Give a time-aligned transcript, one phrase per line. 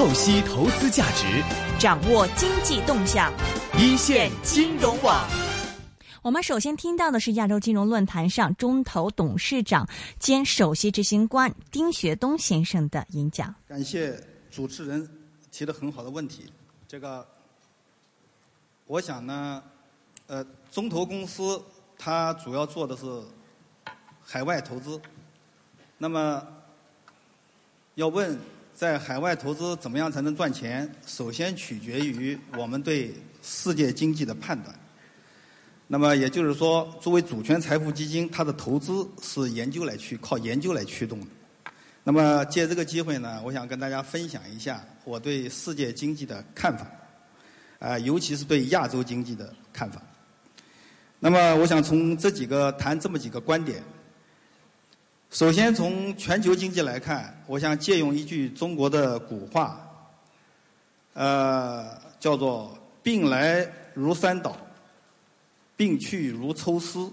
[0.00, 1.44] 透析投资价值，
[1.78, 3.30] 掌握经济动向，
[3.78, 5.28] 一线金融网。
[6.22, 9.86] 我们首先听到的是亚洲金融论坛上中投董事长
[10.18, 13.54] 兼首席执行官丁学东先生的演讲。
[13.68, 14.18] 感谢
[14.50, 15.06] 主持人
[15.52, 16.50] 提的很好的问题。
[16.88, 17.28] 这个，
[18.86, 19.62] 我想呢，
[20.28, 20.42] 呃，
[20.72, 21.62] 中投公司
[21.98, 23.04] 它主要做的是
[24.24, 24.98] 海外投资。
[25.98, 26.42] 那么，
[27.96, 28.38] 要问
[28.80, 30.90] 在海外投资怎么样才能赚钱？
[31.06, 33.12] 首先取决于我们对
[33.42, 34.74] 世界经济的判断。
[35.86, 41.26] 那么也就是说，作为主权财富基金，它的投资是研究来驱，靠研究来驱动的。
[42.02, 46.90] 那么借这个机会呢，我想跟大家分享一下我对世界经济的看法，
[47.80, 50.00] 啊，尤其是对亚洲经济的看法。
[51.18, 53.82] 那么我想从这几个谈这么几个观点。
[55.30, 59.80] 首先从全球经济来看，我想借用一句中国的古话，
[61.14, 63.64] 呃，叫做“病来
[63.94, 64.56] 如山倒”。
[65.76, 67.10] 病去如抽丝。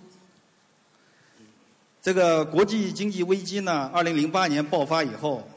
[2.01, 5.47] 这个国际经济危机呢，二零零八年爆发以后，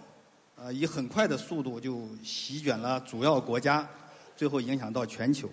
[0.56, 3.88] 呃，以很快的速度就席卷了主要国家，
[4.36, 5.48] 最后影响到全球。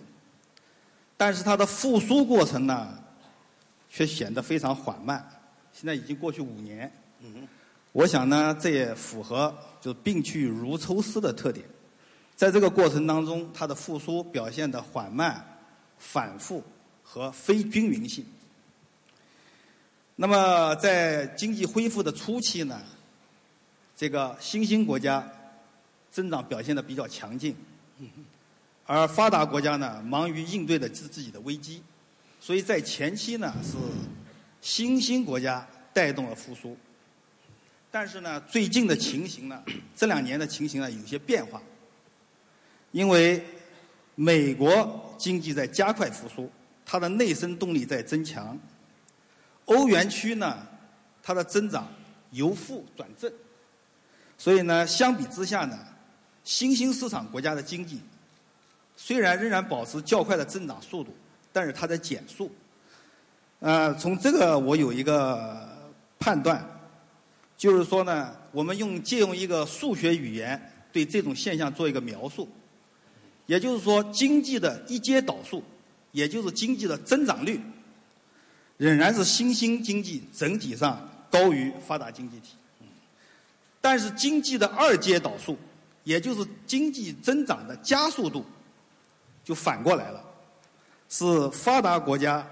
[1.16, 3.00] 但是它的复苏过程呢，
[3.89, 5.25] 却显得非常缓慢。
[5.78, 6.89] 现在已经过去五年，
[7.92, 11.66] 我想呢，这也符合就病去如抽丝的特点。
[12.36, 15.45] 在这个过程当中，它的复苏表现的缓慢、
[16.00, 16.64] 反复。
[17.09, 18.25] 和非均匀性。
[20.17, 22.81] 那么，在经济恢复的初期呢，
[23.95, 25.25] 这个新兴国家
[26.12, 27.56] 增长表现的比较强劲，
[28.86, 31.81] 而发达国家呢忙于应对的自自己的危机，
[32.41, 33.78] 所以在前期呢是
[34.61, 36.77] 新兴国家带动了复苏。
[37.89, 39.63] 但是呢，最近的情形呢，
[39.95, 41.61] 这两年的情形呢有些变化，
[42.91, 43.44] 因为
[44.16, 46.52] 美国经济在加快复苏。
[46.89, 48.57] 它的内生动力在增强，
[49.66, 50.66] 欧元区呢，
[51.22, 51.85] 它的增长
[52.31, 53.29] 由负转正，
[54.38, 55.78] 所以呢，相比之下呢，
[56.45, 58.00] 新兴市场国家的经济
[58.95, 61.13] 虽然仍然保持较快的增长速度，
[61.51, 62.50] 但是它在减速。
[63.59, 65.68] 呃，从这个我有一个
[66.19, 66.63] 判断，
[67.57, 72.47] 就是说呢，我们用借用一个数学语言对这种现象做一个描述，
[73.45, 75.63] 也就是说，经济的一阶导数。
[76.13, 77.62] 也就是经济的增长率，
[78.78, 82.53] 仍然是新兴经济整体上高于发达经济体。
[83.81, 85.56] 但是经济的二阶导数，
[86.06, 88.44] 也就是经济增长的加速度，
[89.44, 90.24] 就反过来了，
[91.07, 92.47] 是发达国家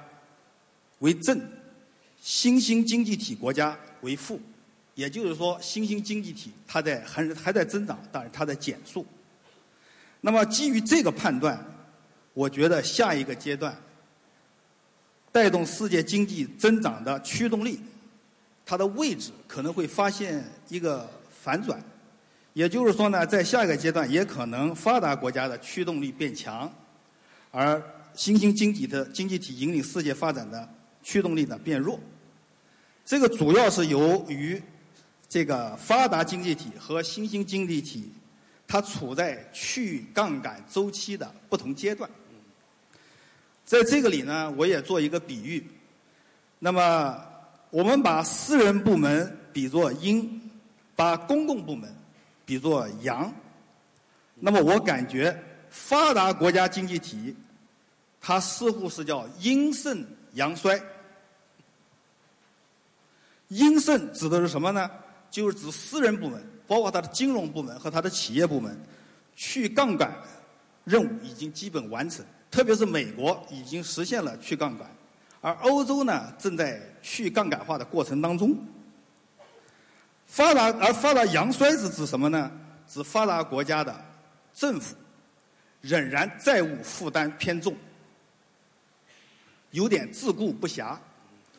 [1.00, 1.42] 为正，
[2.22, 4.40] 新兴经济体国家为负。
[4.96, 9.06] 也就是说，新兴经济体它在还还在增长，但是它在减速。
[10.22, 11.64] 那么基于这个判断。
[12.38, 13.74] 我觉得下一个阶段
[15.32, 17.80] 带动世界经济增长的驱动力，
[18.66, 21.82] 它的位置可能会发现一个反转，
[22.52, 26.70] 也就是说呢，在下一个阶段也可能发达国家的驱动力变强，
[27.52, 27.82] 而
[28.14, 30.68] 新兴经济的经济体引领世界发展的
[31.06, 32.00] 驱动力呢变弱。
[33.06, 34.60] 这个主要是由于
[35.30, 38.12] 这个发达经济体和新兴经济体
[38.68, 42.10] 它处在去杠杆周期的不同阶段。
[43.64, 45.64] 在这个里呢，我也做一个比喻。
[46.58, 47.24] 那么，
[47.70, 50.42] 我们把私人部门比作阴，
[50.96, 51.94] 把公共部门
[52.46, 53.32] 比作阳。
[54.36, 55.40] 那么，我感觉
[55.70, 57.36] 发达国家经济体，
[58.20, 60.82] 它似乎是叫阴盛阳衰。
[63.50, 64.90] 阴盛指的是什么呢？
[65.30, 68.78] 就是指私人部门，包括它的金融部门和它的企业部门，
[69.36, 70.16] 去杠杆
[70.84, 72.26] 任务已经基本完成。
[72.50, 74.90] 特别是美国已经实现了去杠杆，
[75.42, 78.58] 而欧洲呢正在去杠杆化的过程当中。
[80.26, 82.50] 发达而发达阳衰是指什么呢？
[82.88, 83.94] 指发达国家的
[84.54, 84.96] 政府
[85.82, 87.76] 仍然债务负担偏重，
[89.72, 90.98] 有点自顾不暇。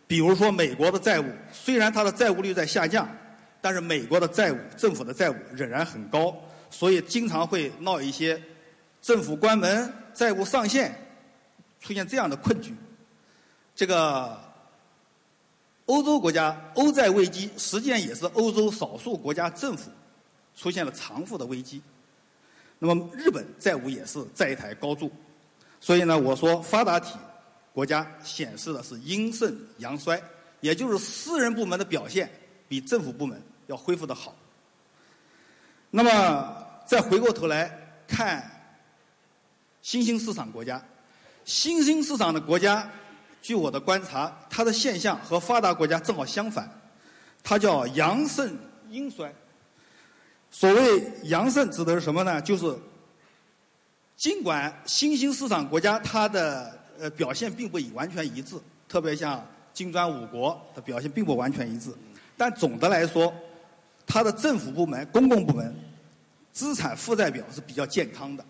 [0.06, 3.08] 比如说美国的债务，虽然它的债务率在下降，
[3.60, 6.34] 但是美国的债务政府的债务仍然很高，
[6.70, 8.40] 所以经常会闹一些
[9.02, 9.92] 政府关门。
[10.14, 10.94] 债务上限
[11.78, 12.74] 出现这样的困局，
[13.74, 14.40] 这个
[15.84, 19.90] 欧洲国家欧债危机实际上也是欧洲少数国家政府
[20.56, 21.82] 出现了偿付的危机。
[22.78, 25.10] 那么日本债务也是债台高筑，
[25.78, 27.14] 所以呢，我说发达体
[27.76, 30.18] 国家显示的是阴盛阳衰，
[30.62, 32.26] 也就是私人部门的表现
[32.66, 34.34] 比政府部门要恢复的好。
[35.90, 37.70] 那么再回过头来
[38.08, 38.50] 看
[39.82, 40.82] 新兴市场国家，
[41.44, 42.90] 新兴市场的国家，
[43.42, 46.80] 据我的观察，它的现象和发达国家正好相反，
[47.42, 48.56] 它叫阳盛
[48.88, 49.30] 阴衰。
[50.50, 52.40] 所谓阳盛指的是什么呢？
[52.40, 52.74] 就是
[54.16, 58.56] 尽管新兴市场国家它的呃表现并不完全一致，
[58.88, 61.90] 特别像金砖五国的表现并不完全一致，
[62.36, 63.32] 但总的来说，
[64.06, 65.74] 它的政府部门、公共部门
[66.52, 68.44] 资产负债表是比较健康的，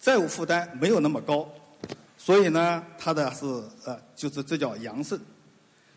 [0.00, 1.48] 债务负担没有那么高，
[2.16, 3.44] 所以呢，它的是
[3.84, 5.18] 呃就是这叫阳盛，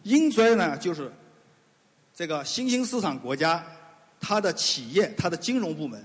[0.04, 1.12] 阴衰呢就是
[2.14, 3.64] 这个新兴市场国家
[4.20, 6.04] 它的企业、它的金融部门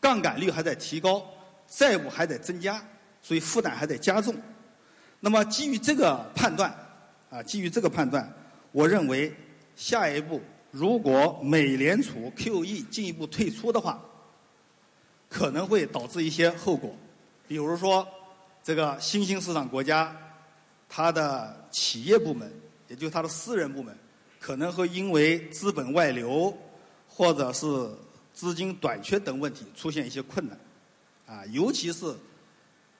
[0.00, 1.22] 杠杆率还在提高。
[1.74, 2.82] 债务还在增加，
[3.22, 4.34] 所以负担还在加重。
[5.24, 6.76] 那么基于这个判断，
[7.30, 8.28] 啊，基于这个判断，
[8.72, 9.32] 我认为
[9.76, 10.40] 下一步
[10.72, 14.02] 如果美联储 QE 进一步退出的话，
[15.28, 16.92] 可能会导致一些后果，
[17.46, 18.04] 比如说
[18.64, 20.12] 这个新兴市场国家，
[20.88, 22.52] 它的企业部门，
[22.88, 23.96] 也就是它的私人部门，
[24.40, 26.52] 可能会因为资本外流
[27.06, 27.88] 或者是
[28.34, 30.58] 资金短缺等问题出现一些困难。
[31.24, 32.12] 啊，尤其是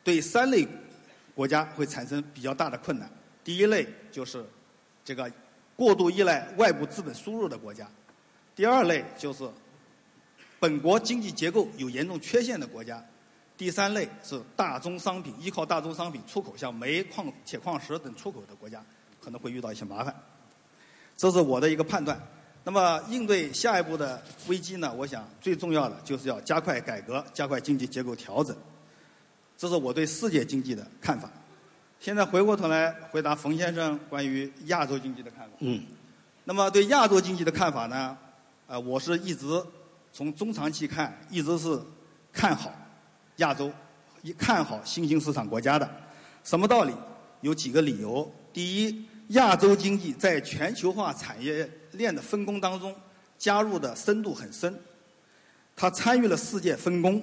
[0.05, 0.65] 对三类
[1.35, 3.11] 国家会产生比较大的困难。
[3.45, 4.45] 第一类就是
[5.05, 5.31] 这个
[5.75, 7.87] 过度依赖外部资本输入的国家；
[8.55, 9.49] 第二类就是
[10.61, 12.99] 本国经济结构有严重缺陷的国家；
[13.57, 18.85] 第三类是大宗商品依靠大宗商品出口，像煤矿、铁矿石等出口的国家，
[19.21, 20.15] 可能会遇到一些麻烦。
[21.17, 22.21] 这是我的一个判断。
[22.65, 24.95] 那么，应对下一步的危机呢？
[24.97, 28.57] 我想最重要的就是要加快改革，加快经济结构调整。
[29.63, 31.31] 这是我对世界经济的看法。
[32.01, 35.55] 现在回过头来回答冯先生关于亚洲经济的看法。
[35.61, 35.81] 嗯。
[36.43, 38.19] 那么对亚洲经济的看法呢？
[38.67, 39.47] 呃，我是一直
[40.13, 41.81] 从中长期看，一直是
[42.33, 42.73] 看好
[43.37, 43.71] 亚洲，
[44.23, 45.89] 一看好新兴市场国家的。
[46.43, 46.93] 什么道理？
[47.43, 48.29] 有几个理由。
[48.53, 51.71] 第一，亚洲经济在全球化产业。
[51.93, 52.93] 链的分工当中，
[53.39, 54.77] 加入的深度很深，
[55.77, 57.23] 它参与了世界分工。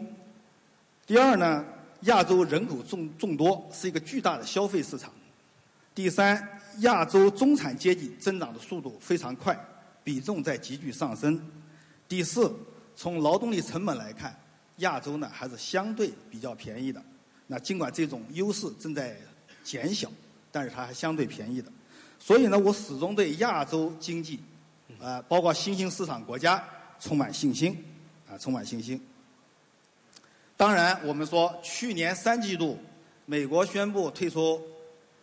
[1.06, 1.66] 第二呢，
[2.02, 5.12] 亚洲人口众众多，是一个巨大的消费市场。
[5.94, 9.60] 第三，亚洲中产阶级增长的速度非常快，
[10.04, 11.40] 比重在急剧上升。
[12.08, 12.56] 第四，
[12.96, 14.34] 从劳动力成本来看，
[14.78, 17.04] 亚洲呢还是相对比较便宜的。
[17.48, 19.18] 那尽管这种优势正在
[19.64, 20.10] 减小，
[20.52, 21.72] 但是它还相对便宜的。
[22.18, 24.40] 所以呢，我始终对亚洲经济。
[25.00, 26.62] 呃，包括新兴市场国家
[27.00, 27.78] 充满信心，
[28.30, 29.00] 啊，充满信心。
[30.60, 32.78] 当然，我们说去年三季度，
[33.26, 34.62] 美国宣布退出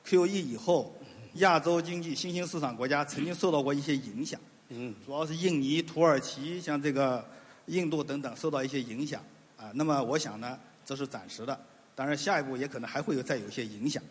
[0.03, 0.97] QE 以后，
[1.35, 4.41] 亚洲经济新兴市场国家曾经受到过一些影响。
[4.71, 4.95] 嗯。
[5.05, 7.23] 主要是印尼、土耳其，像这个
[7.67, 9.23] 印度等等受到一些影响。
[9.59, 11.61] 啊，那么我想呢，这是暂时的。
[11.95, 14.03] 当然，下一步也可能还会有再有一些影响。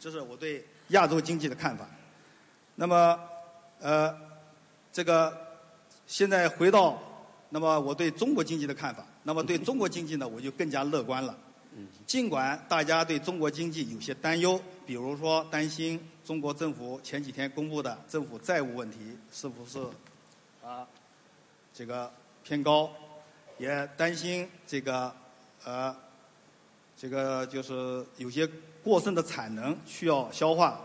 [0.00, 1.88] 这是我对亚洲经济的看法。
[2.74, 3.20] 那么，
[3.78, 4.12] 呃。
[4.92, 5.32] 这个
[6.08, 7.00] 现在回到，
[7.50, 11.36] 那么我对中国经济的看法，那么对中国经济呢，我就更加乐观了。
[12.06, 18.98] 尽管大家对中国经济有些担忧，比如说担心中国政府前几天公布的政府债务问题
[19.32, 19.80] 是不是
[20.64, 20.86] 啊
[21.74, 22.08] 这个
[22.44, 22.88] 偏高，
[23.58, 25.12] 也担心这个
[25.64, 25.94] 呃
[26.96, 28.48] 这个就是有些
[28.84, 30.80] 过剩的产能需要消化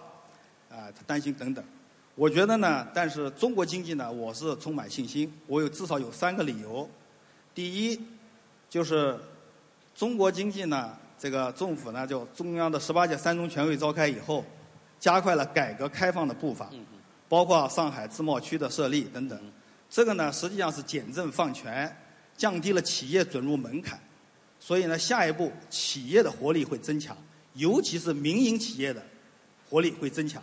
[0.67, 1.63] 啊，担心等等。
[2.15, 5.31] 我觉得呢，但是中国经济呢，我是充满信心。
[5.45, 6.89] 我有至少有三个理由。
[7.53, 7.99] 第一，
[8.71, 9.19] 就是
[9.93, 14.45] 中国经济呢，这个政府呢，就中央的十八届三中全会召开以后，
[14.97, 16.69] 加快了改革开放的步伐，
[17.27, 19.37] 包括上海自贸区的设立等等。
[19.89, 21.93] 这个呢，实际上是简政放权，
[22.37, 23.99] 降低了企业准入门槛。
[24.57, 27.17] 所以呢，下一步企业的活力会增强，
[27.55, 29.03] 尤其是民营企业的
[29.69, 30.41] 活力会增强。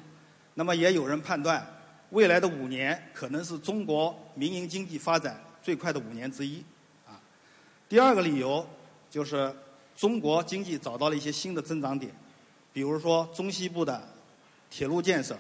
[0.53, 1.67] 那么也有人判断，
[2.11, 6.77] 未来的五年可能是中国民营经济发展最快的五年之一，啊。
[7.89, 8.67] 第二个理由
[9.11, 9.55] 就是
[9.97, 12.13] 中国经济找到了一些新的增长点，
[12.73, 14.03] 比如说中西部的
[14.69, 15.37] 铁路建设，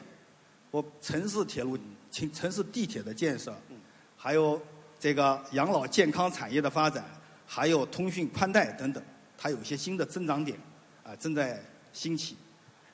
[0.72, 1.78] 或城市铁路、
[2.10, 3.54] 城城市地铁的建设，
[4.16, 4.60] 还有
[4.98, 7.04] 这个养老健康产业的发展，
[7.46, 9.02] 还有通讯宽带等等，
[9.36, 10.58] 它有一些新的增长点，
[11.04, 11.62] 啊，正在
[11.92, 12.36] 兴起。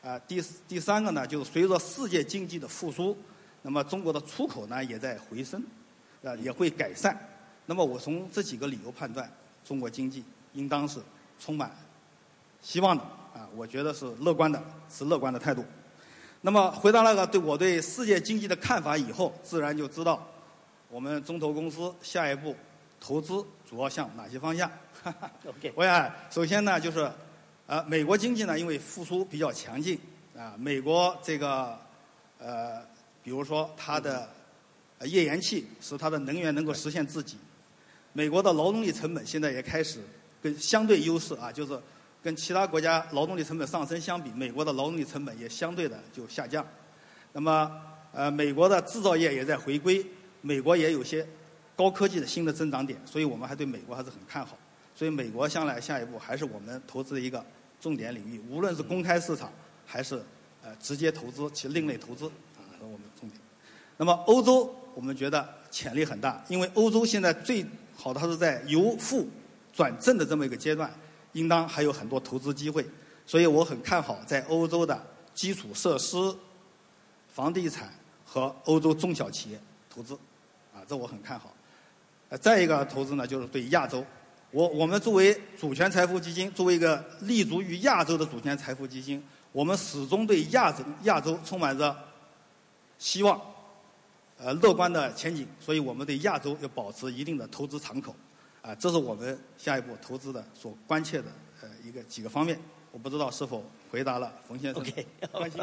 [0.02, 3.16] 啊，第第三个呢，就是随着世界经济的复苏，
[3.62, 5.64] 那么中国的出口呢也在回升，
[6.23, 7.18] 啊也会改善。
[7.64, 9.32] 那么我从这几个理由判断，
[9.64, 11.00] 中国经济应当是
[11.40, 11.75] 充满
[12.61, 13.02] 希望的。
[13.35, 15.64] 啊，我觉得是乐观的，是乐观的态度。
[16.42, 20.25] 那么回答那个对我对世界经济的看法以后，自然就知道
[20.88, 22.54] 我们中投公司下一步
[23.00, 24.71] 投资主要向哪些方向？
[25.49, 27.11] OK 我想首先呢，就是
[27.66, 29.99] 呃，美国经济呢，因为复苏比较强劲
[30.38, 31.76] 啊，美国这个
[32.38, 32.80] 呃，
[33.23, 34.28] 比如说它的
[34.99, 37.37] 呃页岩气使它的能源能够实现自给，
[38.14, 39.99] 美国的劳动力成本现在也开始
[40.40, 41.78] 跟相对优势啊，就是
[42.23, 46.64] 跟其他国家劳动力成本上升相比，美国的劳动力成本也相对的就下降。
[47.33, 47.71] 那么
[48.12, 50.06] 呃，美国的制造业也在回归，
[50.40, 51.26] 美国也有些
[51.75, 54.56] 高科技的新的增长点，所以我们还对美国还是很看好。
[54.94, 57.44] 所以美国将来下一步还是我们投资的一个
[57.80, 59.52] 重点领域，无论是公开市场
[59.85, 60.25] 还是
[60.62, 63.40] 呃直接投资其另类投资啊，是我们重点。
[63.97, 69.28] 那么欧洲我们觉得潜力很大，因为欧洲现在最好的它是在由负
[69.72, 70.92] 转正的这么一个阶段，
[71.32, 72.84] 应当还有很多投资机会，
[73.26, 75.00] 所以我很看好在欧洲的
[75.34, 76.16] 基础设施、
[77.32, 77.92] 房地产
[78.24, 80.14] 和欧洲中小企业投资，
[80.72, 81.52] 啊，这我很看好。
[82.28, 84.04] 呃，再一个投资呢，就是对亚洲。
[84.50, 91.96] 我我们作为主权财富基金，作为一个立足于亚洲的主权财富基金，我们始终对亚洲亚洲充满着
[92.98, 93.40] 希望，
[94.38, 95.47] 呃，乐观的前景。
[95.61, 98.14] 所以我们对亚洲要保持一定的投资敞口，
[98.62, 102.59] 啊，这是我们下一步投资的所关切的呃一个几个方面。
[102.91, 105.61] 我不知道是否回答了冯先生 OK 的关心。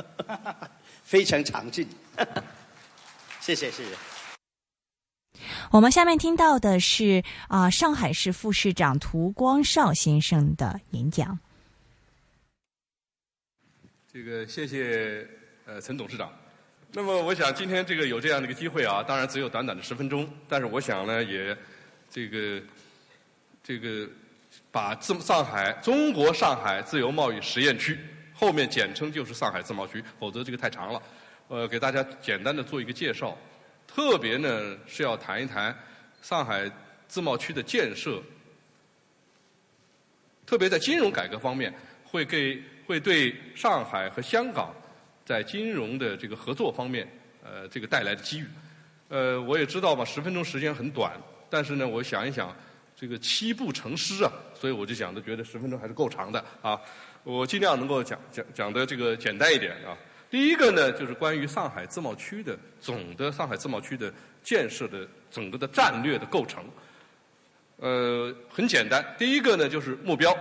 [1.03, 1.87] 非常详尽。
[3.39, 3.95] 谢谢谢谢。
[5.71, 11.39] 我们下面听到的是啊、上海市副市长涂光绍先生的演讲。
[14.11, 15.25] 这个谢谢
[15.65, 16.29] 呃陈董事长。
[16.93, 21.55] 那么我想今天这个有这样的一个机会啊，当然只有短短的十分钟，但是我想呢也
[22.09, 22.61] 这个
[23.63, 24.05] 这个
[24.71, 27.97] 把自上海中国上海自由贸易实验区
[28.33, 31.01] 后面简称就是上海自贸区，否则这个太长了。
[31.47, 33.37] 呃，给大家简单的做一个介绍，
[33.87, 35.73] 特别呢是要谈一谈
[36.21, 36.69] 上海
[37.07, 38.21] 自贸区的建设，
[40.45, 44.75] 特别在金融改革方面，会给会对上海和香港
[45.25, 47.07] 在金融的这个合作方面，
[47.43, 48.45] 呃，这个带来的机遇。
[49.09, 51.11] 呃，我也知道吧，十分钟时间很短，
[51.49, 52.55] 但是呢，我想一想，
[52.95, 56.79] 这个七步成诗啊，所以我就想着觉得十分钟还是够长的啊。
[57.23, 59.97] 我尽量能够讲讲讲的这个简单一点啊。
[60.29, 66.63] 第一个呢，就是关于上海自贸区的总的上海自贸区的建设的整个的战略的构成。
[67.77, 70.33] 呃，很简单，第一个呢就是目标。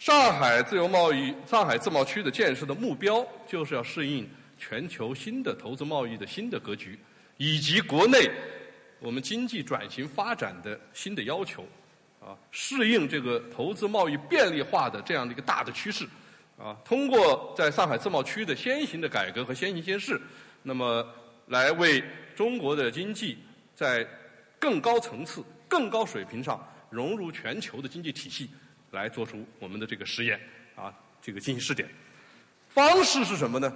[0.00, 4.26] 上海自由贸易、上海自贸区的建设的目标，就是要适应
[4.56, 6.98] 全球新的投资贸易的新的格局，
[7.36, 8.26] 以及国内
[8.98, 11.66] 我们经济转型发展的新的要求，
[12.18, 16.08] 啊，适应这个投资贸易便利化的这样的一个大的趋势，
[16.56, 20.18] 啊，通过在上海自贸区的先行的改革和先行先试，
[20.62, 21.06] 那么
[21.44, 22.02] 来为
[22.34, 23.36] 中国的经济
[23.74, 24.08] 在
[24.58, 28.48] 更高层次、更高水平上融入全球的经济体系。
[28.90, 30.40] 来做出我们的这个实验
[30.76, 31.88] 啊，这个进行试点。
[32.68, 33.72] 方式是什么呢？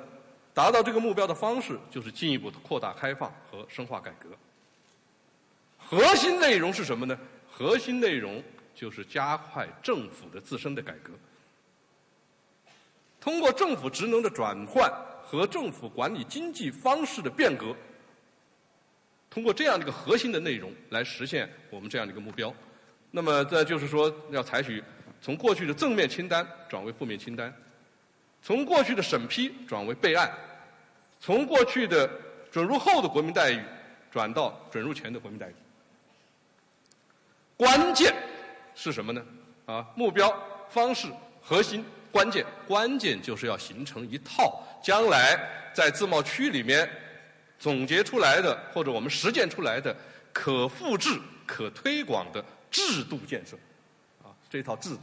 [0.53, 4.29] 达到这个目标的方式就是进一步的扩大开放和深化改革。
[5.77, 7.19] 核心内容是什么呢？
[7.51, 8.41] 核心内容
[8.73, 11.13] 就是加快政府的自身的改革，
[13.21, 14.89] 通过政府职能的转换
[15.23, 17.75] 和政府管理经济方式的变革，
[19.29, 22.55] 通过这样的一个核心的内容来实现我们这样的一个目标。
[23.11, 24.83] 那么，这就是说要采取。
[25.25, 27.51] 从过去的正面清单转为负面清单，
[28.43, 30.31] 从过去的审批转为备案，
[31.19, 32.07] 从过去的
[32.53, 33.59] 准入后的国民待遇
[34.13, 35.55] 转到准入前的国民待遇。
[37.57, 38.15] 关键
[38.75, 39.25] 是什么呢？
[39.65, 40.31] 啊，目标、
[40.69, 41.09] 方式、
[41.41, 45.41] 核心、关键，关键就是要形成一套将来
[45.73, 46.87] 在自贸区里面
[47.59, 49.97] 总结出来的或者我们实践出来的
[50.35, 53.57] 可复制、可推广的制度建设。
[54.55, 55.01] 这套制度。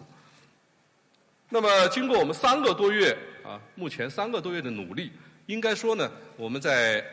[1.49, 5.11] 那么，经过我们三个多月啊，目前三个多月的努力，
[5.47, 7.05] 应该说呢，我们在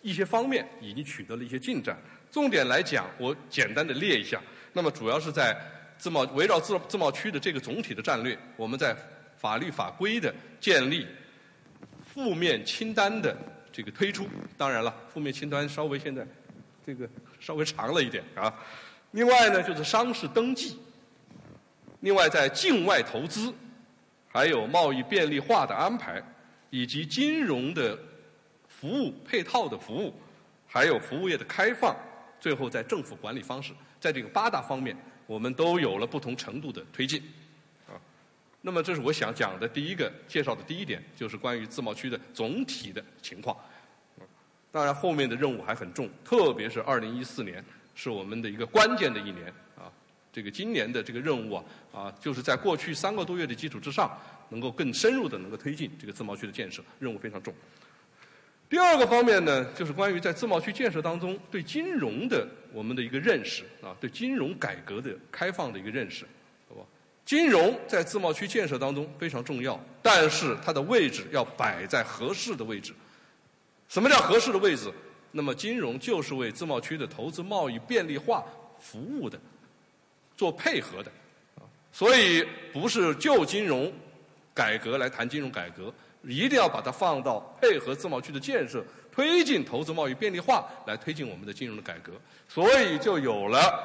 [0.00, 1.98] 一些方面已经取得了一些进展。
[2.30, 4.40] 重点来讲，我简单的列一下。
[4.72, 5.54] 那么，主要是在
[5.98, 8.96] 自贸围绕自自贸区的这个总体的战略，我们在
[9.36, 11.06] 法律法规的建立、
[12.02, 13.36] 负面清单的
[13.70, 14.26] 这个推出。
[14.56, 16.26] 当然了，负面清单稍微现在
[16.86, 17.06] 这个
[17.38, 18.54] 稍微长了一点啊。
[19.12, 20.76] 另外呢，就是商事登记；
[22.00, 23.52] 另外，在境外投资，
[24.28, 26.22] 还有贸易便利化的安排，
[26.70, 27.98] 以及金融的
[28.68, 30.14] 服务配套的服务，
[30.66, 31.96] 还有服务业的开放，
[32.38, 37.20] 最后在政府管理方式，在这个八大方面，我们都有了不同程度的推进。
[37.88, 37.98] 啊，
[38.60, 43.56] 那么这是我想讲的第一个介绍的第一点，就是关于自贸区的总体的情况。
[44.70, 47.64] 当然，后面的任务还很重，特别是二零一四年。
[48.02, 49.92] 是我们的一个关键的一年啊。
[50.32, 54.16] 这个今年的这个任务啊啊，就是在过去三个多月的基础之上，
[54.48, 57.52] 能够更深入的能够推进这个自贸区的建设，任务非常重。
[58.70, 66.24] 第二个方面呢，就是关于在自贸区建设当中对金融的我们的一个认识啊，对金融改革的开放的一个认识，
[66.68, 66.82] 好吧？
[67.26, 72.94] 金融在自贸区建设当中非常重要，但是它的位置要摆在合适的位置。
[73.88, 74.88] 什么叫合适的位置？
[75.32, 78.44] 那么金融就是为自贸区的投资贸易便利化
[78.80, 79.38] 服务的，
[80.36, 81.10] 做配合的，
[81.92, 83.92] 所以不是就金融
[84.54, 85.92] 改革来谈金融改革。
[86.24, 92.12] 一定要把它放到配合自贸区的建设，推进投资贸易便利化，来推进我们的金融的改革。
[92.46, 93.82] 所以就有了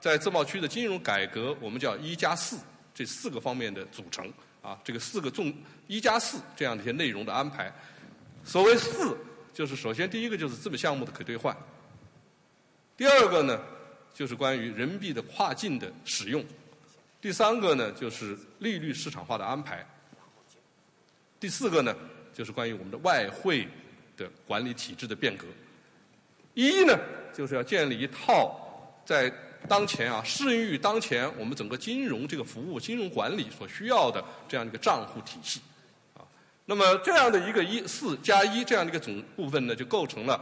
[0.00, 2.58] 在自贸区的金融改革，我们叫“一加四”
[2.92, 4.28] 这四个方面的组成
[4.60, 5.54] 啊，这个四个重
[5.86, 7.72] “一加四”这样的一些内容的安排。
[8.42, 9.16] 所谓“四”，
[9.58, 11.56] 就是首先第一个就是资本项目的可兑换，
[12.96, 13.60] 第二个呢
[14.14, 16.44] 就是关于人民币的跨境的使用，
[17.20, 19.84] 第三个呢就是利率市场化的安排。
[21.40, 21.92] 第四个呢，
[22.32, 23.66] 就是关于我们的外汇
[24.16, 25.44] 的管理体制的变革。
[26.54, 26.96] 一呢，
[27.34, 29.28] 就是要建立一套在
[29.66, 35.60] 当前啊适应于当前我们整个金融这个服务、金融管理所需要的这样一个账户体系。
[36.70, 40.38] 那么这样的一个一四加一这样的一个总部分呢，就构成了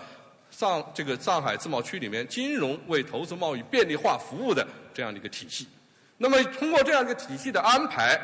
[0.50, 5.68] 上这个上海自贸区里面金融为投资贸易便利化服务的这样的一个体系。
[6.16, 8.20] 那么通过这样一个体系的安排。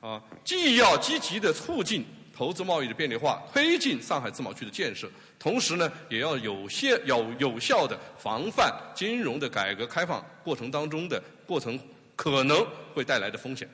[0.00, 2.04] 啊，既要积极的促进
[2.36, 5.08] 投资贸易的便利化，推进上海自贸区的建设，
[5.38, 11.80] 同时呢，也要有些有有效的防范金融的改革开放过程当中的过程
[12.14, 13.66] 可能会带来的风险。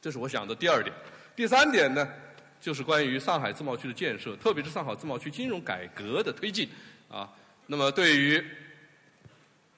[0.00, 0.94] 这是我想的第二点。
[1.36, 2.08] 第三点呢，
[2.60, 6.68] 就是关于上海自贸区的建设，特别是上海自贸区金融改革的推进。
[7.10, 7.28] 啊，
[7.66, 8.44] 那么对于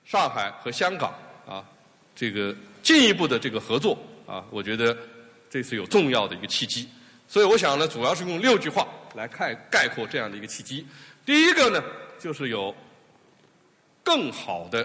[0.05, 1.15] 上海和香港
[1.47, 1.65] 啊，
[2.15, 3.99] 这个进一步的这个合作。
[4.27, 4.99] 啊，我觉得
[5.49, 6.89] 这是有重要的一个契机，
[7.29, 10.85] 所以我想呢，主要是用六句话来概概括这样的一个契机。
[11.25, 11.81] 第一个呢，
[12.19, 12.75] 就是有
[14.03, 14.85] 更好的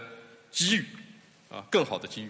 [0.51, 0.85] 机遇，
[1.49, 2.29] 啊，更好的机遇。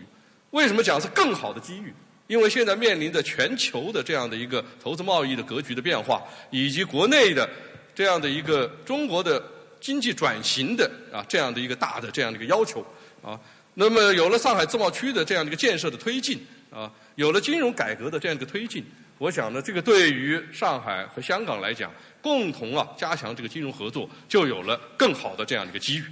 [0.51, 1.93] 为什么讲是更好的机遇？
[2.31, 7.47] 因为现在面临着全球的这样的一个投资贸易的格局的变化，以及国内的
[7.93, 9.43] 这样的一个中国的
[9.81, 12.79] 经济转型的啊这样的一个大的这样的一个要求
[13.21, 13.37] 啊。
[13.73, 16.39] 那么有了上海自贸区的这样的一个建设的推进
[16.69, 16.89] 啊。
[17.15, 18.81] 有了金融改革的这样一个推进，
[19.17, 21.91] 我想呢，这个对于上海和香港来讲，
[22.21, 26.05] 共同啊加强这个金融合作，就有了更好的这样的一个机遇。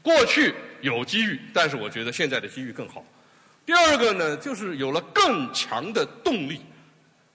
[0.00, 3.04] 过去有机遇，但是我觉得现在的机遇更好。
[3.66, 6.64] 第二个呢，就是有了更强的动力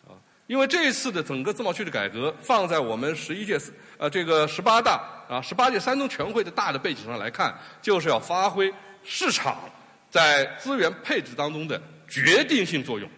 [0.08, 0.16] 啊，
[0.48, 3.60] 因为这一次的整个自贸区的改革，放在我们十一届
[3.98, 9.60] 呃这个十八大啊十八届三中全会的大的背景上来看，就是要发挥市场
[10.10, 13.10] 在资源配置当中的决定性作用。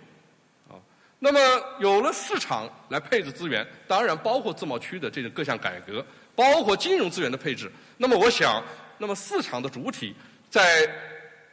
[0.67, 0.73] 啊
[1.19, 1.39] 那么
[1.79, 6.03] 有了市场来配置资源，当然包括自贸区的这个各项改革，
[6.35, 7.71] 包括金融资源的配置。
[7.95, 8.61] 那么我想，
[8.97, 10.15] 那么市场的主体
[10.49, 10.85] 在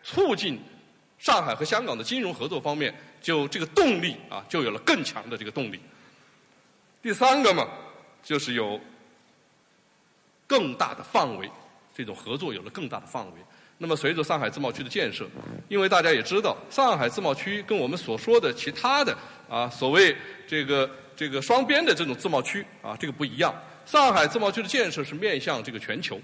[0.03, 0.61] 促进
[1.21, 5.79] 上海和香港的金融合作方面，就这个动力啊，就有了更强的这个动力。
[7.03, 7.69] 第三个嘛，
[8.23, 8.81] 就是有
[10.47, 11.49] 更大的范围，
[11.95, 13.33] 这种合作有了更大的范围。
[13.77, 15.27] 那么，随着上海自贸区的建设，
[15.69, 19.17] 因为大家也知道，上海自贸区跟我们所说的其他的
[19.49, 20.15] 啊，所谓
[20.47, 23.55] 这个这个双边的这种自贸区啊，这个不一样。
[23.87, 26.21] 上海自贸区的建设是面向这个全球，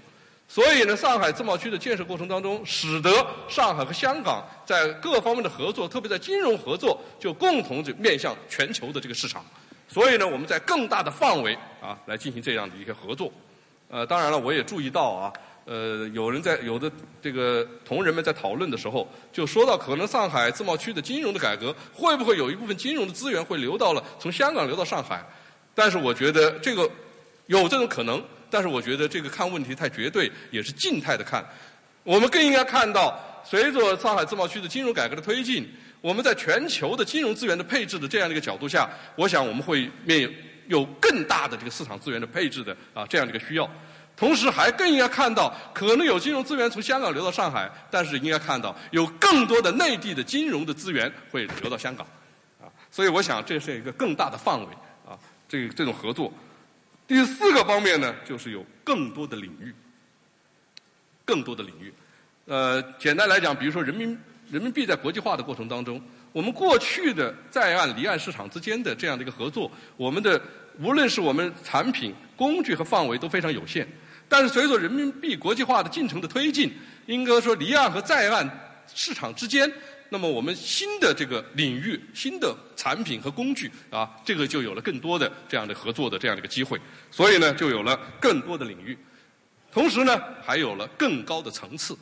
[0.47, 3.11] 所以呢，上海自贸区的建设过程当中，使得
[3.49, 9.45] 上海和香港在各方面的合作，特别在金融合作，就共同就面向全球的这个市场。
[9.87, 13.31] 所以呢，我们在更大的范围啊来进行这样的一个合作。
[13.89, 15.33] 呃，当然了，我也注意到啊。
[15.65, 16.89] 呃，有人在有的
[17.21, 25.21] 这个同仁们在讨论的时候，就说到可能上海自贸区的金融的改革会不会有一部分金融的资源会流到了从香港流到上海？
[25.75, 26.89] 但是我觉得这个
[27.47, 31.45] 有这种可能，但是我觉得这个看问题太绝对，也是静态的看。
[32.03, 40.33] 我们更应该看到，随着上海自贸区的金融改革的推进，我们在全球的金融资源的配置的这样的一个角度下，我想我们会面
[40.67, 43.69] 有更大的这个市场资源的配置的啊这样的一个需要。
[44.15, 52.07] 同时，还更应该看到，可能有金融资源从香港流到上海，但是应该看到有更多的内地的金融的资源会流到香港，
[52.59, 54.65] 啊，所以我想这是一个更大的范围
[55.05, 55.13] 啊，
[55.47, 56.33] 这这种合作。
[57.07, 59.73] 第四个方面呢，就是有更多的领域，
[61.23, 61.93] 更多的领域。
[62.45, 64.17] 呃，简单来讲，比如说人民
[64.51, 66.01] 人民币在国际化的过程当中，
[66.33, 70.41] 我们过去的在岸离岸市场之间的这样的一个合作，我们的
[70.79, 73.87] 无论是我们产品、工具和范围都非常有限。
[74.27, 76.73] 但是随着人民币国际化的进程的推进，
[77.05, 78.49] 应该说离岸和在岸
[78.93, 79.71] 市场之间，
[80.09, 86.79] 那么我们新的这个领域、新的产品和工具啊，这个就有了更多的这样的合作的这样的一个机会，
[87.11, 88.97] 所以呢，就有了更多的领域，
[89.71, 91.93] 同时呢，还有了更高的层次，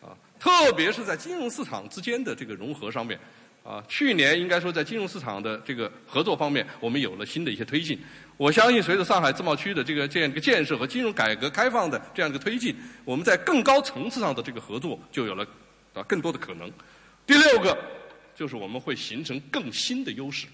[0.00, 3.18] 啊，特别是在金融市场之间的这个融合上面。
[3.62, 8.00] 啊，去年应该说在金融市场的这个合作方面，我们有了新的一些推进。
[8.38, 15.46] 我相信，随着上海自贸区的这个这样一个建设和金融改革开放的这样一个推进，我们在更高层次上的这个合作就有了
[15.92, 16.72] 啊更多的可能。
[17.30, 17.78] 第六个
[18.34, 20.48] 就是我们会形成更新的优势。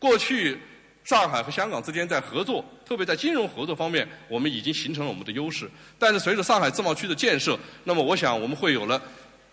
[0.00, 0.58] 过去
[1.04, 5.70] 上海和香港之间在合作，特别在金融合作方面，我们已经形成了我们的优势。
[5.96, 9.00] 但是随着上海自贸区的建设，那么我想我们会有了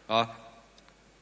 [0.08, 0.28] 啊。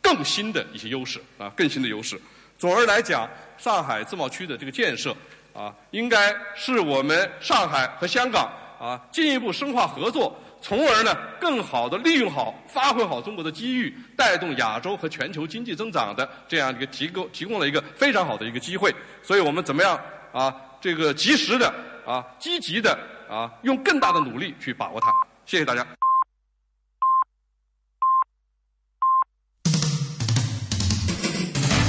[0.01, 2.17] 更新的一些优势啊，更新的优势。
[2.57, 5.13] 总而来讲，上海自贸区的这个建设
[5.53, 18.95] 啊，应该是我们上海和香港啊进一步深化合作，从而呢更好的利用好、发挥好中国的机遇，带动亚洲和全球经济增长的这样一个提供提供了一个非常好的一个机会。
[19.21, 19.99] 所以我们怎么样
[20.31, 20.55] 啊？
[20.79, 21.73] 这个及时的
[22.05, 22.97] 啊，积极的
[23.29, 25.13] 啊，用更大的努力去把握它。
[25.45, 25.85] 谢谢大家。